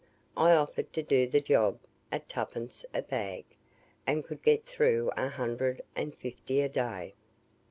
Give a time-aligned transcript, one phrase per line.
[0.35, 1.77] I offered to do the job
[2.11, 2.85] at 2d.
[2.91, 3.45] a bag,
[4.07, 7.13] and could get through a hundred and fifty a day.